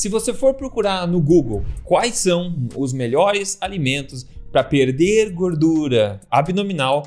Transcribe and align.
Se 0.00 0.08
você 0.08 0.32
for 0.32 0.54
procurar 0.54 1.06
no 1.06 1.20
Google 1.20 1.62
quais 1.84 2.16
são 2.16 2.56
os 2.74 2.90
melhores 2.90 3.58
alimentos 3.60 4.26
para 4.50 4.64
perder 4.64 5.30
gordura 5.30 6.22
abdominal, 6.30 7.02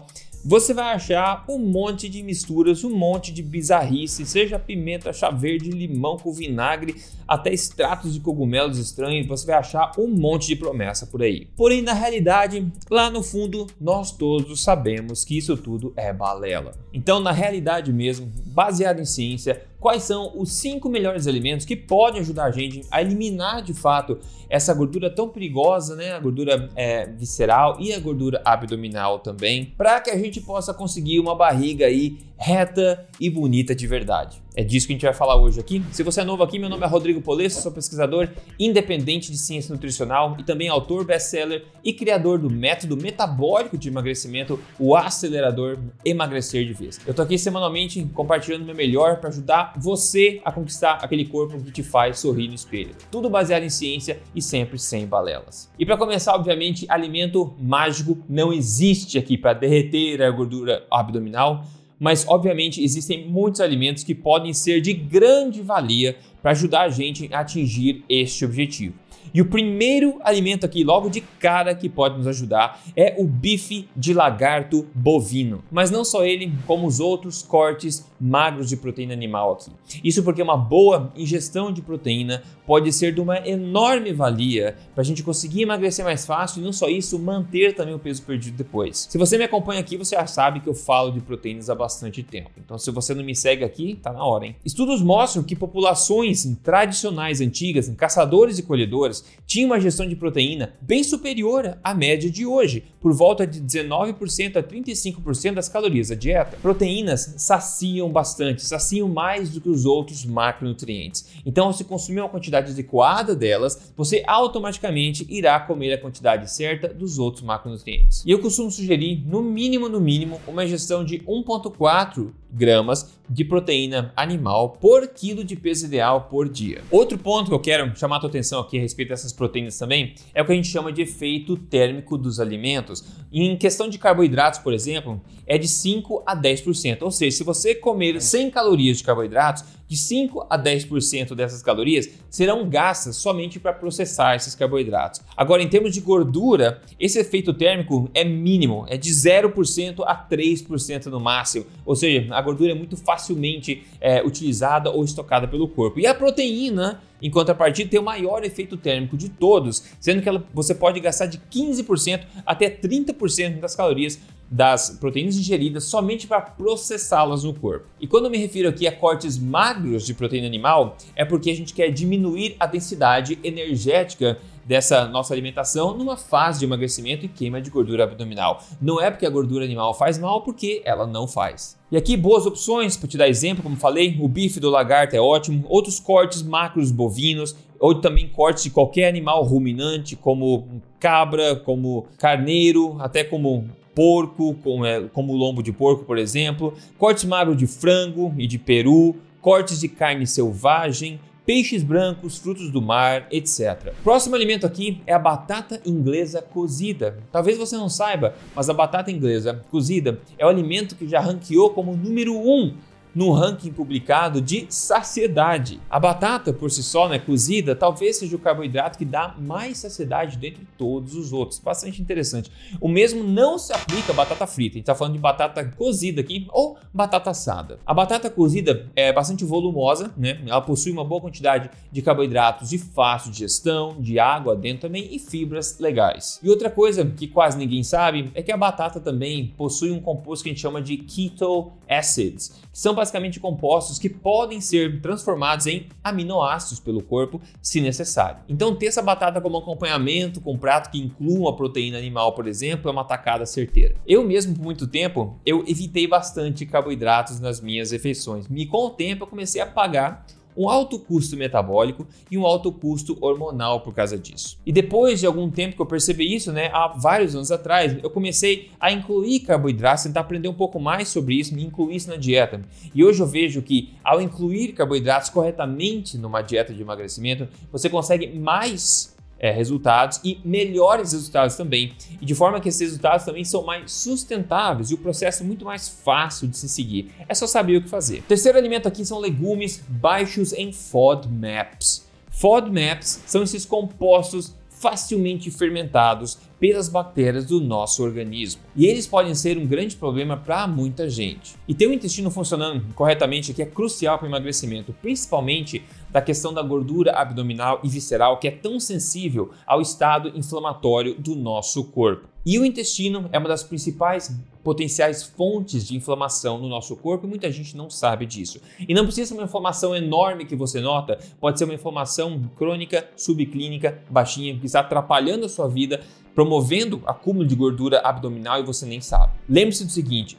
você 0.45 0.75
vai 0.75 0.93
achar 0.93 1.43
um 1.49 1.57
monte 1.57 2.07
de 2.07 2.21
misturas, 2.21 2.83
um 2.83 2.93
monte 2.93 3.31
de 3.33 3.41
bizarrice, 3.41 4.25
seja 4.27 4.59
pimenta, 4.59 5.11
chá 5.11 5.31
verde, 5.31 5.71
limão 5.71 6.17
com 6.17 6.31
vinagre, 6.31 6.97
até 7.27 7.51
extratos 7.51 8.13
de 8.13 8.19
cogumelos 8.19 8.77
estranhos, 8.77 9.25
você 9.25 9.47
vai 9.47 9.55
achar 9.55 9.91
um 9.97 10.07
monte 10.07 10.47
de 10.47 10.57
promessa 10.57 11.07
por 11.07 11.23
aí. 11.23 11.47
Porém, 11.55 11.81
na 11.81 11.93
realidade, 11.93 12.71
lá 12.91 13.09
no 13.09 13.23
fundo, 13.23 13.65
nós 13.79 14.11
todos 14.11 14.61
sabemos 14.61 15.23
que 15.23 15.37
isso 15.37 15.55
tudo 15.55 15.93
é 15.95 16.13
balela. 16.13 16.73
Então, 16.93 17.21
na 17.21 17.31
realidade 17.31 17.91
mesmo, 17.91 18.29
baseado 18.47 18.99
em 18.99 19.05
ciência, 19.05 19.63
quais 19.83 20.03
são 20.03 20.31
os 20.33 20.53
cinco 20.53 20.87
melhores 20.87 21.27
alimentos 21.27 21.65
que 21.65 21.75
podem 21.75 22.21
ajudar 22.21 22.45
a 22.45 22.51
gente 22.51 22.87
a 22.89 23.01
eliminar 23.01 23.61
de 23.61 23.73
fato 23.73 24.17
essa 24.49 24.73
gordura 24.73 25.09
tão 25.09 25.27
perigosa, 25.27 25.93
né? 25.93 26.13
A 26.13 26.19
gordura 26.21 26.69
é, 26.73 27.05
visceral 27.05 27.75
e 27.81 27.91
a 27.91 27.99
gordura 27.99 28.41
abdominal 28.45 29.19
também, 29.19 29.73
para 29.77 29.99
que 29.99 30.09
a 30.09 30.17
gente 30.17 30.39
possa 30.39 30.73
conseguir 30.73 31.19
uma 31.19 31.35
barriga 31.35 31.85
aí 31.85 32.17
reta 32.37 33.05
e 33.19 33.29
bonita 33.29 33.75
de 33.75 33.85
verdade. 33.85 34.42
É 34.55 34.63
disso 34.63 34.85
que 34.85 34.93
a 34.93 34.95
gente 34.95 35.05
vai 35.05 35.13
falar 35.13 35.35
hoje 35.35 35.59
aqui. 35.59 35.83
Se 35.91 36.03
você 36.03 36.21
é 36.21 36.23
novo 36.23 36.43
aqui, 36.43 36.59
meu 36.59 36.69
nome 36.69 36.83
é 36.83 36.87
Rodrigo 36.87 37.19
Polesso, 37.21 37.59
sou 37.59 37.71
pesquisador 37.71 38.29
independente 38.59 39.31
de 39.31 39.37
ciência 39.37 39.73
nutricional 39.73 40.37
e 40.39 40.43
também 40.43 40.69
autor 40.69 41.03
best-seller 41.03 41.65
e 41.83 41.91
criador 41.91 42.37
do 42.37 42.51
método 42.51 42.95
metabólico 42.95 43.77
de 43.77 43.89
emagrecimento, 43.89 44.59
o 44.77 44.95
acelerador 44.95 45.79
Emagrecer 46.05 46.65
de 46.65 46.73
Vez. 46.73 46.99
Eu 47.07 47.15
tô 47.15 47.23
aqui 47.23 47.35
semanalmente 47.35 48.07
compartilhando 48.13 48.61
o 48.61 48.65
meu 48.65 48.75
melhor 48.75 49.17
para 49.17 49.29
ajudar 49.29 49.73
você 49.75 50.39
a 50.45 50.51
conquistar 50.51 50.99
aquele 51.01 51.25
corpo 51.25 51.59
que 51.59 51.71
te 51.71 51.81
faz 51.81 52.19
sorrir 52.19 52.47
no 52.47 52.53
espelho. 52.53 52.95
Tudo 53.09 53.31
baseado 53.31 53.63
em 53.63 53.69
ciência 53.69 54.19
e 54.35 54.41
sempre 54.41 54.77
sem 54.77 55.07
balelas. 55.07 55.67
E 55.79 55.85
para 55.85 55.97
começar, 55.97 56.35
obviamente, 56.35 56.85
alimento 56.89 57.55
mágico 57.59 58.19
não 58.29 58.53
existe 58.53 59.17
aqui 59.17 59.35
para 59.35 59.53
derreter 59.53 60.21
a 60.21 60.29
gordura 60.29 60.85
abdominal 60.91 61.65
mas 61.99 62.25
obviamente 62.27 62.83
existem 62.83 63.27
muitos 63.27 63.61
alimentos 63.61 64.03
que 64.03 64.15
podem 64.15 64.53
ser 64.53 64.81
de 64.81 64.93
grande 64.93 65.61
valia 65.61 66.17
para 66.41 66.51
ajudar 66.51 66.81
a 66.81 66.89
gente 66.89 67.29
a 67.31 67.39
atingir 67.39 68.03
este 68.09 68.43
objetivo. 68.45 68.95
E 69.33 69.41
o 69.41 69.45
primeiro 69.45 70.19
alimento 70.23 70.65
aqui, 70.65 70.83
logo 70.83 71.09
de 71.09 71.21
cara, 71.21 71.73
que 71.73 71.89
pode 71.89 72.17
nos 72.17 72.27
ajudar 72.27 72.81
é 72.95 73.15
o 73.17 73.25
bife 73.25 73.89
de 73.95 74.13
lagarto 74.13 74.87
bovino. 74.93 75.63
Mas 75.71 75.89
não 75.89 76.05
só 76.05 76.23
ele, 76.23 76.53
como 76.67 76.85
os 76.85 76.99
outros 76.99 77.41
cortes 77.41 78.05
magros 78.19 78.69
de 78.69 78.77
proteína 78.77 79.13
animal 79.13 79.53
aqui. 79.53 79.71
Isso 80.03 80.23
porque 80.23 80.41
uma 80.41 80.55
boa 80.55 81.11
ingestão 81.15 81.73
de 81.73 81.81
proteína 81.81 82.41
pode 82.65 82.93
ser 82.93 83.13
de 83.13 83.19
uma 83.19 83.45
enorme 83.45 84.13
valia 84.13 84.77
para 84.93 85.01
a 85.01 85.05
gente 85.05 85.21
conseguir 85.21 85.63
emagrecer 85.63 86.05
mais 86.05 86.25
fácil 86.25 86.61
e 86.61 86.63
não 86.63 86.71
só 86.71 86.87
isso, 86.87 87.19
manter 87.19 87.75
também 87.75 87.93
o 87.93 87.99
peso 87.99 88.23
perdido 88.23 88.55
depois. 88.55 89.07
Se 89.09 89.17
você 89.17 89.37
me 89.37 89.43
acompanha 89.43 89.81
aqui, 89.81 89.97
você 89.97 90.15
já 90.15 90.25
sabe 90.25 90.61
que 90.61 90.69
eu 90.69 90.73
falo 90.73 91.11
de 91.11 91.19
proteínas 91.19 91.69
há 91.69 91.75
bastante 91.75 92.23
tempo. 92.23 92.51
Então, 92.57 92.77
se 92.77 92.89
você 92.91 93.13
não 93.13 93.23
me 93.23 93.35
segue 93.35 93.63
aqui, 93.63 93.95
tá 94.01 94.13
na 94.13 94.23
hora, 94.23 94.45
hein? 94.45 94.55
Estudos 94.63 95.01
mostram 95.01 95.43
que 95.43 95.55
populações 95.55 96.45
tradicionais 96.63 97.41
antigas, 97.41 97.89
caçadores 97.97 98.57
e 98.57 98.63
colhedores, 98.63 99.22
tinham 99.45 99.69
uma 99.69 99.79
gestão 99.79 100.07
de 100.07 100.15
proteína 100.15 100.73
bem 100.81 101.03
superior 101.03 101.77
à 101.83 101.93
média 101.93 102.29
de 102.29 102.45
hoje, 102.45 102.83
por 102.99 103.13
volta 103.13 103.45
de 103.45 103.61
19% 103.61 104.55
a 104.55 104.63
35% 104.63 105.53
das 105.53 105.69
calorias 105.69 106.09
da 106.09 106.15
dieta. 106.15 106.57
Proteínas 106.61 107.35
saciam 107.37 108.09
bastante, 108.09 108.65
saciam 108.65 109.09
mais 109.09 109.49
do 109.49 109.59
que 109.59 109.69
os 109.69 109.85
outros 109.85 110.25
macronutrientes. 110.25 111.27
Então, 111.45 111.71
se 111.73 111.83
consumir 111.83 112.21
uma 112.21 112.29
quantidade 112.29 112.71
adequada 112.71 113.35
delas, 113.35 113.91
você 113.95 114.23
automaticamente 114.25 115.25
irá 115.29 115.59
comer 115.59 115.93
a 115.93 115.97
quantidade 115.97 116.49
certa 116.49 116.87
dos 116.87 117.19
outros 117.19 117.43
macronutrientes. 117.43 118.23
E 118.25 118.31
eu 118.31 118.39
costumo 118.39 118.71
sugerir, 118.71 119.23
no 119.25 119.41
mínimo, 119.41 119.89
no 119.89 119.99
mínimo, 119.99 120.39
uma 120.47 120.63
ingestão 120.63 121.03
de 121.03 121.19
1,4 121.19 122.31
gramas 122.53 123.11
de 123.29 123.43
proteína 123.43 124.13
animal 124.15 124.77
por 124.79 125.07
quilo 125.07 125.43
de 125.43 125.55
peso 125.55 125.85
ideal 125.85 126.27
por 126.29 126.47
dia. 126.47 126.81
Outro 126.91 127.17
ponto 127.17 127.47
que 127.49 127.53
eu 127.53 127.59
quero 127.59 127.95
chamar 127.97 128.17
a 128.17 128.19
tua 128.19 128.29
atenção 128.29 128.59
aqui 128.59 128.77
a 128.77 128.81
respeito 128.81 129.09
dessas 129.09 129.33
proteínas 129.33 129.77
também 129.77 130.13
é 130.33 130.41
o 130.41 130.45
que 130.45 130.51
a 130.51 130.55
gente 130.55 130.67
chama 130.67 130.91
de 130.91 131.01
efeito 131.01 131.55
térmico 131.55 132.17
dos 132.17 132.39
alimentos. 132.39 133.03
Em 133.31 133.57
questão 133.57 133.89
de 133.89 133.97
carboidratos, 133.97 134.59
por 134.59 134.73
exemplo, 134.73 135.21
é 135.47 135.57
de 135.57 135.67
5 135.67 136.23
a 136.25 136.35
10%. 136.35 137.01
Ou 137.01 137.11
seja, 137.11 137.37
se 137.37 137.43
você 137.43 137.73
comer 137.73 138.21
100 138.21 138.51
calorias 138.51 138.97
de 138.97 139.03
carboidratos, 139.03 139.63
de 139.87 139.97
5 139.97 140.47
a 140.49 140.57
10% 140.57 141.35
dessas 141.35 141.61
calorias 141.61 142.09
serão 142.29 142.67
gastas 142.67 143.15
somente 143.15 143.59
para 143.59 143.73
processar 143.73 144.35
esses 144.35 144.55
carboidratos. 144.55 145.21
Agora, 145.37 145.61
em 145.61 145.69
termos 145.69 145.93
de 145.93 146.01
gordura, 146.01 146.81
esse 146.99 147.19
efeito 147.19 147.53
térmico 147.53 148.09
é 148.13 148.23
mínimo, 148.23 148.85
é 148.87 148.97
de 148.97 149.11
0% 149.11 150.03
a 150.05 150.15
3% 150.27 151.05
no 151.07 151.19
máximo. 151.19 151.65
Ou 151.85 151.95
seja, 151.95 152.27
a 152.33 152.41
gordura 152.43 152.71
é 152.71 152.75
muito 152.75 152.95
facilmente 152.95 153.83
é, 153.99 154.21
utilizada 154.23 154.91
ou 154.91 155.03
estocada 155.03 155.47
pelo 155.47 155.67
corpo. 155.67 155.99
E 155.99 156.05
a 156.05 156.13
proteína, 156.13 157.01
em 157.21 157.31
contrapartida, 157.31 157.89
tem 157.89 157.99
o 157.99 158.03
maior 158.03 158.43
efeito 158.43 158.77
térmico 158.77 159.17
de 159.17 159.29
todos, 159.29 159.83
sendo 159.99 160.21
que 160.21 160.29
ela, 160.29 160.45
você 160.53 160.75
pode 160.75 160.99
gastar 160.99 161.25
de 161.25 161.39
15% 161.39 162.21
até 162.45 162.69
30% 162.69 163.59
das 163.59 163.75
calorias 163.75 164.19
das 164.53 164.91
proteínas 164.99 165.35
ingeridas 165.35 165.85
somente 165.85 166.27
para 166.27 166.39
processá-las 166.39 167.43
no 167.43 167.55
corpo. 167.55 167.87
E 167.99 168.05
quando 168.05 168.25
eu 168.25 168.31
me 168.31 168.37
refiro 168.37 168.69
aqui 168.69 168.85
a 168.85 168.91
cortes 168.91 169.35
magros 169.35 170.05
de 170.05 170.13
proteína 170.13 170.45
animal, 170.45 170.95
é 171.15 171.25
porque 171.25 171.49
a 171.49 171.55
gente 171.55 171.73
quer 171.73 171.89
diminuir 171.89 172.55
a 172.59 172.67
densidade 172.67 173.39
energética 173.43 174.37
dessa 174.65 175.05
nossa 175.07 175.33
alimentação 175.33 175.97
numa 175.97 176.15
fase 176.15 176.59
de 176.59 176.65
emagrecimento 176.65 177.25
e 177.25 177.29
queima 177.29 177.61
de 177.61 177.69
gordura 177.69 178.03
abdominal. 178.03 178.63
Não 178.81 179.01
é 179.01 179.09
porque 179.11 179.25
a 179.25 179.29
gordura 179.29 179.65
animal 179.65 179.93
faz 179.93 180.17
mal, 180.17 180.41
porque 180.41 180.81
ela 180.85 181.05
não 181.05 181.27
faz. 181.27 181.77
E 181.91 181.97
aqui 181.97 182.17
boas 182.17 182.45
opções, 182.45 182.97
para 182.97 183.07
te 183.07 183.17
dar 183.17 183.27
exemplo, 183.27 183.61
como 183.61 183.75
falei, 183.75 184.17
o 184.19 184.27
bife 184.27 184.59
do 184.59 184.69
lagarto 184.69 185.15
é 185.15 185.21
ótimo, 185.21 185.65
outros 185.67 185.99
cortes 185.99 186.41
macros 186.41 186.91
bovinos, 186.91 187.55
ou 187.79 187.95
também 187.95 188.27
cortes 188.29 188.63
de 188.63 188.69
qualquer 188.69 189.09
animal 189.09 189.43
ruminante, 189.43 190.15
como 190.15 190.81
cabra, 190.99 191.55
como 191.55 192.05
carneiro, 192.17 192.95
até 192.99 193.23
como 193.23 193.69
porco, 193.93 194.55
como, 194.63 194.85
é, 194.85 195.01
como 195.09 195.35
lombo 195.35 195.61
de 195.61 195.71
porco, 195.71 196.05
por 196.05 196.17
exemplo, 196.17 196.73
cortes 196.97 197.25
magros 197.25 197.57
de 197.57 197.67
frango 197.67 198.33
e 198.37 198.47
de 198.47 198.57
peru, 198.57 199.15
cortes 199.41 199.79
de 199.79 199.87
carne 199.87 200.25
selvagem, 200.25 201.19
peixes 201.45 201.83
brancos, 201.83 202.37
frutos 202.37 202.71
do 202.71 202.81
mar, 202.81 203.27
etc. 203.31 203.93
Próximo 204.03 204.35
alimento 204.35 204.65
aqui 204.65 205.01
é 205.05 205.13
a 205.13 205.19
batata 205.19 205.81
inglesa 205.85 206.41
cozida. 206.41 207.17
Talvez 207.31 207.57
você 207.57 207.75
não 207.75 207.89
saiba, 207.89 208.35
mas 208.55 208.69
a 208.69 208.73
batata 208.73 209.11
inglesa 209.11 209.61
cozida 209.69 210.19
é 210.37 210.45
o 210.45 210.49
alimento 210.49 210.95
que 210.95 211.07
já 211.07 211.19
ranqueou 211.19 211.71
como 211.71 211.95
número 211.95 212.33
1 212.35 212.51
um 212.51 212.73
no 213.13 213.31
ranking 213.31 213.71
publicado 213.71 214.41
de 214.41 214.65
saciedade. 214.69 215.79
A 215.89 215.99
batata, 215.99 216.51
por 216.51 216.71
si 216.71 216.83
só, 216.83 217.07
né, 217.07 217.19
cozida, 217.19 217.75
talvez 217.75 218.17
seja 218.17 218.35
o 218.35 218.39
carboidrato 218.39 218.97
que 218.97 219.05
dá 219.05 219.35
mais 219.37 219.77
saciedade 219.77 220.37
dentre 220.37 220.67
todos 220.77 221.15
os 221.15 221.31
outros. 221.31 221.59
Bastante 221.59 222.01
interessante. 222.01 222.51
O 222.81 222.87
mesmo 222.87 223.23
não 223.23 223.57
se 223.57 223.73
aplica 223.73 224.11
à 224.11 224.15
batata 224.15 224.47
frita. 224.47 224.75
A 224.75 224.77
gente 224.77 224.83
está 224.83 224.95
falando 224.95 225.13
de 225.13 225.19
batata 225.19 225.63
cozida 225.65 226.21
aqui 226.21 226.47
ou 226.51 226.77
batata 226.93 227.29
assada. 227.29 227.79
A 227.85 227.93
batata 227.93 228.29
cozida 228.29 228.89
é 228.95 229.11
bastante 229.11 229.45
volumosa, 229.45 230.13
né? 230.17 230.41
Ela 230.45 230.61
possui 230.61 230.91
uma 230.91 231.03
boa 231.03 231.21
quantidade 231.21 231.69
de 231.91 232.01
carboidratos 232.01 232.69
de 232.69 232.77
fácil 232.77 233.31
digestão, 233.31 233.95
de 233.99 234.19
água 234.19 234.55
dentro 234.55 234.83
também 234.83 235.07
e 235.11 235.19
fibras 235.19 235.77
legais. 235.79 236.39
E 236.43 236.49
outra 236.49 236.69
coisa 236.69 237.05
que 237.05 237.27
quase 237.27 237.57
ninguém 237.57 237.83
sabe 237.83 238.31
é 238.33 238.41
que 238.41 238.51
a 238.51 238.57
batata 238.57 238.99
também 238.99 239.53
possui 239.57 239.91
um 239.91 239.99
composto 239.99 240.43
que 240.43 240.49
a 240.49 240.53
gente 240.53 240.61
chama 240.61 240.81
de 240.81 240.97
keto 240.97 241.71
acids, 241.93 242.49
que 242.71 242.79
são 242.79 242.93
basicamente 242.93 243.39
compostos 243.39 243.99
que 243.99 244.09
podem 244.09 244.59
ser 244.59 245.01
transformados 245.01 245.67
em 245.67 245.87
aminoácidos 246.03 246.79
pelo 246.79 247.01
corpo 247.01 247.41
se 247.61 247.79
necessário. 247.81 248.41
Então, 248.49 248.75
ter 248.75 248.87
essa 248.87 249.01
batata 249.01 249.39
como 249.39 249.57
acompanhamento 249.57 250.41
com 250.41 250.53
um 250.53 250.57
prato 250.57 250.89
que 250.89 250.99
inclua 250.99 251.39
uma 251.39 251.55
proteína 251.55 251.97
animal, 251.97 252.33
por 252.33 252.47
exemplo, 252.47 252.89
é 252.89 252.91
uma 252.91 253.03
tacada 253.03 253.45
certeira. 253.45 253.95
Eu 254.07 254.23
mesmo, 254.23 254.55
por 254.55 254.63
muito 254.63 254.87
tempo, 254.87 255.39
eu 255.45 255.63
evitei 255.67 256.07
bastante 256.07 256.65
carboidratos 256.65 257.39
nas 257.39 257.61
minhas 257.61 257.91
refeições. 257.91 258.45
E 258.49 258.65
com 258.65 258.87
o 258.87 258.89
tempo 258.89 259.23
eu 259.23 259.27
comecei 259.27 259.61
a 259.61 259.65
pagar 259.65 260.25
um 260.55 260.69
alto 260.69 260.99
custo 260.99 261.35
metabólico 261.35 262.07
e 262.29 262.37
um 262.37 262.45
alto 262.45 262.71
custo 262.71 263.17
hormonal 263.21 263.81
por 263.81 263.93
causa 263.93 264.17
disso. 264.17 264.57
E 264.65 264.71
depois 264.71 265.19
de 265.19 265.25
algum 265.25 265.49
tempo 265.49 265.75
que 265.75 265.81
eu 265.81 265.85
percebi 265.85 266.33
isso, 266.33 266.51
né, 266.51 266.69
há 266.73 266.87
vários 266.87 267.35
anos 267.35 267.51
atrás, 267.51 267.95
eu 268.01 268.09
comecei 268.09 268.69
a 268.79 268.91
incluir 268.91 269.41
carboidratos, 269.41 270.03
tentar 270.03 270.21
aprender 270.21 270.47
um 270.47 270.53
pouco 270.53 270.79
mais 270.79 271.09
sobre 271.09 271.35
isso, 271.35 271.53
me 271.53 271.63
incluir 271.63 271.95
isso 271.95 272.09
na 272.09 272.15
dieta. 272.15 272.61
E 272.93 273.03
hoje 273.03 273.21
eu 273.21 273.27
vejo 273.27 273.61
que 273.61 273.93
ao 274.03 274.21
incluir 274.21 274.73
carboidratos 274.73 275.29
corretamente 275.29 276.17
numa 276.17 276.41
dieta 276.41 276.73
de 276.73 276.81
emagrecimento, 276.81 277.47
você 277.71 277.89
consegue 277.89 278.27
mais 278.27 279.12
é, 279.43 279.51
resultados 279.51 280.21
e 280.23 280.39
melhores 280.45 281.11
resultados 281.11 281.57
também, 281.57 281.91
e 282.21 282.25
de 282.25 282.33
forma 282.33 282.61
que 282.61 282.69
esses 282.69 282.79
resultados 282.79 283.25
também 283.25 283.43
são 283.43 283.61
mais 283.65 283.91
sustentáveis 283.91 284.89
e 284.89 284.93
o 284.93 284.97
processo 284.97 285.43
é 285.43 285.45
muito 285.45 285.65
mais 285.65 285.89
fácil 285.89 286.47
de 286.47 286.55
se 286.55 286.69
seguir. 286.69 287.11
É 287.27 287.35
só 287.35 287.45
saber 287.45 287.75
o 287.75 287.81
que 287.81 287.89
fazer. 287.89 288.23
Terceiro 288.23 288.57
alimento 288.57 288.87
aqui 288.87 289.05
são 289.05 289.19
legumes 289.19 289.83
baixos 289.85 290.53
em 290.53 290.71
FODMAPs. 290.71 292.07
FODMAPs 292.29 293.21
são 293.25 293.43
esses 293.43 293.65
compostos 293.65 294.55
facilmente 294.69 295.51
fermentados 295.51 296.37
pelas 296.59 296.87
bactérias 296.87 297.45
do 297.45 297.59
nosso 297.59 298.01
organismo. 298.01 298.61
E 298.75 298.85
eles 298.85 299.05
podem 299.05 299.35
ser 299.35 299.57
um 299.57 299.65
grande 299.65 299.97
problema 299.97 300.37
para 300.37 300.65
muita 300.67 301.09
gente. 301.09 301.55
E 301.67 301.73
ter 301.73 301.87
o 301.87 301.93
intestino 301.93 302.31
funcionando 302.31 302.81
corretamente 302.95 303.51
aqui 303.51 303.61
é 303.61 303.65
crucial 303.65 304.17
para 304.17 304.25
o 304.25 304.29
emagrecimento, 304.29 304.93
principalmente 305.01 305.83
da 306.13 306.21
questão 306.21 306.53
da 306.53 306.61
gordura 306.61 307.11
abdominal 307.17 307.79
e 307.83 307.89
visceral, 307.89 308.37
que 308.37 308.47
é 308.47 308.51
tão 308.51 308.79
sensível 308.79 309.49
ao 309.65 309.81
estado 309.81 310.31
inflamatório 310.35 311.15
do 311.19 311.35
nosso 311.35 311.83
corpo. 311.85 312.29
E 312.45 312.59
o 312.59 312.65
intestino 312.65 313.27
é 313.31 313.39
uma 313.39 313.47
das 313.47 313.63
principais 313.63 314.37
potenciais 314.63 315.23
fontes 315.23 315.87
de 315.87 315.95
inflamação 315.95 316.59
no 316.59 316.69
nosso 316.69 316.95
corpo 316.95 317.25
e 317.25 317.29
muita 317.29 317.51
gente 317.51 317.75
não 317.75 317.89
sabe 317.89 318.27
disso. 318.27 318.61
E 318.79 318.93
não 318.93 319.05
precisa 319.05 319.29
ser 319.29 319.33
uma 319.33 319.45
inflamação 319.45 319.95
enorme 319.95 320.45
que 320.45 320.55
você 320.55 320.79
nota, 320.79 321.17
pode 321.39 321.57
ser 321.57 321.65
uma 321.65 321.73
inflamação 321.73 322.39
crônica, 322.55 323.09
subclínica, 323.15 323.99
baixinha, 324.07 324.57
que 324.59 324.67
está 324.67 324.81
atrapalhando 324.81 325.47
a 325.47 325.49
sua 325.49 325.67
vida, 325.67 326.01
promovendo 326.35 327.01
acúmulo 327.07 327.47
de 327.47 327.55
gordura 327.55 328.01
abdominal 328.03 328.59
e 328.59 328.63
você 328.63 328.85
nem 328.85 329.01
sabe. 329.01 329.33
Lembre-se 329.49 329.83
do 329.83 329.91
seguinte: 329.91 330.37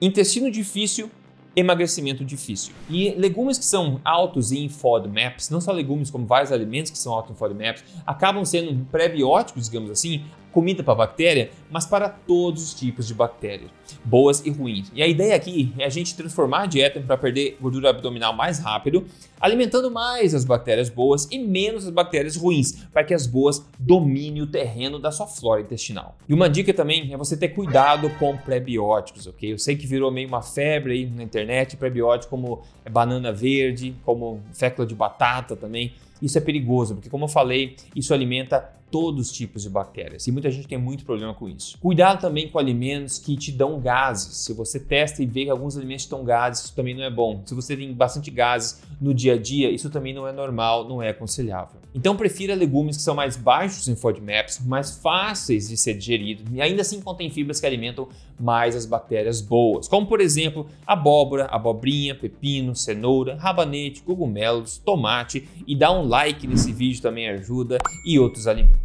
intestino 0.00 0.50
difícil 0.52 1.10
emagrecimento 1.56 2.22
difícil. 2.22 2.74
E 2.88 3.10
legumes 3.12 3.56
que 3.56 3.64
são 3.64 3.98
altos 4.04 4.52
em 4.52 4.68
FODMAPs, 4.68 5.48
não 5.48 5.60
só 5.60 5.72
legumes 5.72 6.10
como 6.10 6.26
vários 6.26 6.52
alimentos 6.52 6.90
que 6.90 6.98
são 6.98 7.14
altos 7.14 7.32
em 7.32 7.34
FODMAPs, 7.34 7.82
acabam 8.06 8.44
sendo 8.44 8.84
prebióticos, 8.92 9.64
digamos 9.64 9.90
assim, 9.90 10.22
comida 10.56 10.82
para 10.82 10.94
bactéria, 10.94 11.50
mas 11.70 11.84
para 11.84 12.08
todos 12.08 12.62
os 12.62 12.72
tipos 12.72 13.06
de 13.06 13.12
bactérias, 13.12 13.70
boas 14.02 14.42
e 14.46 14.48
ruins. 14.48 14.90
E 14.94 15.02
a 15.02 15.06
ideia 15.06 15.36
aqui 15.36 15.70
é 15.78 15.84
a 15.84 15.90
gente 15.90 16.16
transformar 16.16 16.62
a 16.62 16.66
dieta 16.66 16.98
para 16.98 17.14
perder 17.18 17.58
gordura 17.60 17.90
abdominal 17.90 18.32
mais 18.32 18.58
rápido, 18.58 19.04
alimentando 19.38 19.90
mais 19.90 20.34
as 20.34 20.46
bactérias 20.46 20.88
boas 20.88 21.28
e 21.30 21.38
menos 21.38 21.84
as 21.84 21.92
bactérias 21.92 22.36
ruins, 22.36 22.86
para 22.90 23.04
que 23.04 23.12
as 23.12 23.26
boas 23.26 23.66
dominem 23.78 24.40
o 24.40 24.46
terreno 24.46 24.98
da 24.98 25.12
sua 25.12 25.26
flora 25.26 25.60
intestinal. 25.60 26.16
E 26.26 26.32
uma 26.32 26.48
dica 26.48 26.72
também 26.72 27.12
é 27.12 27.18
você 27.18 27.36
ter 27.36 27.48
cuidado 27.48 28.08
com 28.18 28.34
prebióticos, 28.38 29.26
ok? 29.26 29.52
Eu 29.52 29.58
sei 29.58 29.76
que 29.76 29.86
virou 29.86 30.10
meio 30.10 30.26
uma 30.26 30.40
febre 30.40 30.94
aí 30.94 31.06
na 31.06 31.22
internet, 31.22 31.76
prebióticos 31.76 32.30
como 32.30 32.62
banana 32.90 33.30
verde, 33.30 33.94
como 34.06 34.40
fécula 34.54 34.86
de 34.86 34.94
batata 34.94 35.54
também. 35.54 35.92
Isso 36.22 36.38
é 36.38 36.40
perigoso, 36.40 36.94
porque 36.94 37.10
como 37.10 37.24
eu 37.24 37.28
falei, 37.28 37.76
isso 37.94 38.14
alimenta 38.14 38.74
todos 38.90 39.28
os 39.28 39.32
tipos 39.32 39.62
de 39.62 39.70
bactérias 39.70 40.26
e 40.26 40.32
muita 40.32 40.50
gente 40.50 40.68
tem 40.68 40.78
muito 40.78 41.04
problema 41.04 41.34
com 41.34 41.48
isso. 41.48 41.78
Cuidado 41.78 42.20
também 42.20 42.48
com 42.48 42.58
alimentos 42.58 43.18
que 43.18 43.36
te 43.36 43.52
dão 43.52 43.80
gases. 43.80 44.36
Se 44.38 44.52
você 44.52 44.78
testa 44.78 45.22
e 45.22 45.26
vê 45.26 45.44
que 45.44 45.50
alguns 45.50 45.76
alimentos 45.76 46.04
te 46.04 46.10
dão 46.10 46.24
gases, 46.24 46.64
isso 46.64 46.74
também 46.74 46.94
não 46.94 47.02
é 47.02 47.10
bom. 47.10 47.42
Se 47.44 47.54
você 47.54 47.76
tem 47.76 47.92
bastante 47.92 48.30
gases 48.30 48.82
no 49.00 49.12
dia 49.12 49.34
a 49.34 49.38
dia, 49.38 49.70
isso 49.70 49.90
também 49.90 50.14
não 50.14 50.26
é 50.26 50.32
normal, 50.32 50.88
não 50.88 51.02
é 51.02 51.10
aconselhável. 51.10 51.80
Então 51.94 52.14
prefira 52.14 52.54
legumes 52.54 52.96
que 52.96 53.02
são 53.02 53.14
mais 53.14 53.36
baixos 53.36 53.88
em 53.88 53.96
FODMAPs, 53.96 54.60
mais 54.66 54.98
fáceis 54.98 55.68
de 55.68 55.78
ser 55.78 55.94
digeridos 55.94 56.44
e 56.52 56.60
ainda 56.60 56.82
assim 56.82 57.00
contém 57.00 57.30
fibras 57.30 57.58
que 57.58 57.66
alimentam 57.66 58.06
mais 58.38 58.76
as 58.76 58.84
bactérias 58.84 59.40
boas, 59.40 59.88
como 59.88 60.06
por 60.06 60.20
exemplo 60.20 60.66
abóbora, 60.86 61.46
abobrinha, 61.46 62.14
pepino, 62.14 62.76
cenoura, 62.76 63.36
rabanete, 63.36 64.02
cogumelos, 64.02 64.76
tomate 64.76 65.48
e 65.66 65.74
dá 65.74 65.90
um 65.90 66.06
like 66.06 66.46
nesse 66.46 66.70
vídeo 66.70 67.00
também 67.00 67.30
ajuda 67.30 67.78
e 68.04 68.18
outros 68.18 68.46
alimentos. 68.46 68.75